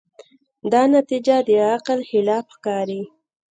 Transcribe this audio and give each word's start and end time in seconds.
دا 0.71 0.81
نتیجه 0.95 1.37
د 1.47 1.49
عقل 1.71 1.99
خلاف 2.09 2.45
ښکاري. 2.55 3.01